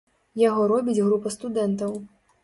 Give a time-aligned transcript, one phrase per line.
[0.43, 1.93] Яго робіць група студэнтаў.